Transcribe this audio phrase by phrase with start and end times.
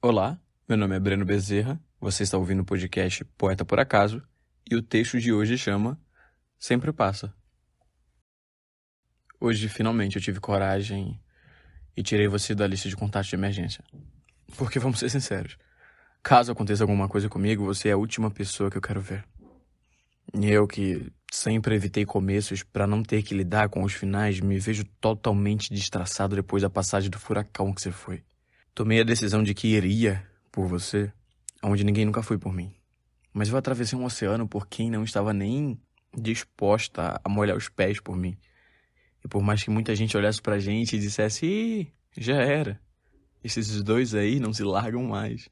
[0.00, 4.22] Olá, meu nome é Breno Bezerra, você está ouvindo o podcast Poeta por Acaso
[4.70, 6.00] e o texto de hoje chama
[6.56, 7.34] Sempre Passa.
[9.40, 11.20] Hoje, finalmente, eu tive coragem
[11.96, 13.82] e tirei você da lista de contatos de emergência.
[14.56, 15.58] Porque vamos ser sinceros,
[16.22, 19.24] caso aconteça alguma coisa comigo, você é a última pessoa que eu quero ver.
[20.32, 24.60] E eu que sempre evitei começos para não ter que lidar com os finais, me
[24.60, 28.22] vejo totalmente destraçado depois da passagem do furacão que você foi.
[28.78, 31.12] Tomei a decisão de que iria por você,
[31.64, 32.72] onde ninguém nunca foi por mim.
[33.34, 35.76] Mas eu atravessei um oceano por quem não estava nem
[36.16, 38.38] disposta a molhar os pés por mim.
[39.24, 42.80] E por mais que muita gente olhasse pra gente e dissesse, Ih, já era.
[43.42, 45.48] Esses dois aí não se largam mais.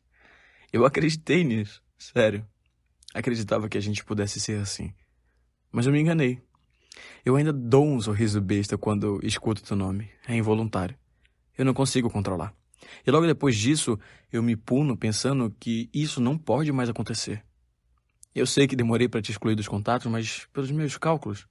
[0.73, 2.47] Eu acreditei nisso, sério.
[3.13, 4.95] Acreditava que a gente pudesse ser assim.
[5.73, 6.41] Mas eu me enganei.
[7.25, 10.09] Eu ainda dou um sorriso besta quando escuto teu nome.
[10.29, 10.97] É involuntário.
[11.59, 12.55] Eu não consigo controlar.
[13.07, 13.99] E logo depois disso,
[14.33, 17.45] eu me puno pensando que isso não pode mais acontecer.
[18.35, 21.47] Eu sei que demorei para te excluir dos contatos, mas pelos meus cálculos.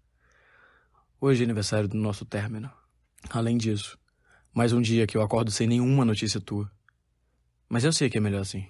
[1.19, 2.71] Hoje é aniversário do nosso término.
[3.31, 3.97] Além disso,
[4.53, 6.71] mais um dia que eu acordo sem nenhuma notícia tua.
[7.67, 8.67] Mas eu sei que é melhor assim.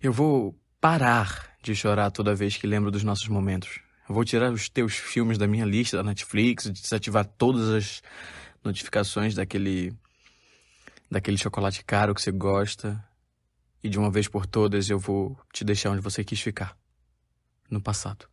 [0.00, 3.80] Eu vou parar de chorar toda vez que lembro dos nossos momentos.
[4.08, 8.02] Eu vou tirar os teus filmes da minha lista da Netflix, desativar todas as
[8.62, 9.92] notificações daquele
[11.10, 13.02] daquele chocolate caro que você gosta.
[13.82, 16.76] E de uma vez por todas eu vou te deixar onde você quis ficar.
[17.70, 18.26] No passado.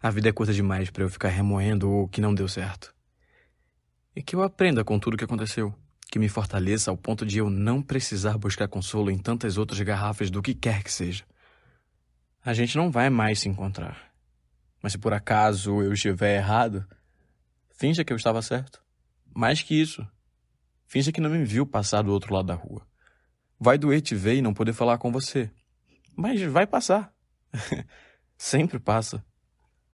[0.00, 2.94] A vida é curta demais para eu ficar remoendo o que não deu certo.
[4.14, 5.74] E que eu aprenda com tudo o que aconteceu.
[6.10, 10.30] Que me fortaleça ao ponto de eu não precisar buscar consolo em tantas outras garrafas
[10.30, 11.24] do que quer que seja.
[12.44, 14.10] A gente não vai mais se encontrar.
[14.82, 16.86] Mas se por acaso eu estiver errado,
[17.70, 18.82] finja que eu estava certo.
[19.34, 20.06] Mais que isso,
[20.88, 22.80] Finja que não me viu passar do outro lado da rua.
[23.60, 25.50] Vai doer te ver e não poder falar com você.
[26.16, 27.12] Mas vai passar.
[28.38, 29.22] Sempre passa.